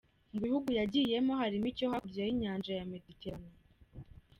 Mu 0.31 0.37
bihugu 0.43 0.69
yagiyemo 0.79 1.31
harimo 1.41 1.65
icyo 1.71 1.85
hakurya 1.91 2.23
y’ 2.25 2.31
inyanjya 2.33 2.71
ya 2.79 2.85
Mediterane. 2.93 3.53